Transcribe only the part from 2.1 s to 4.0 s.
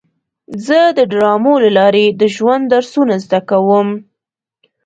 د ژوند درسونه زده کوم.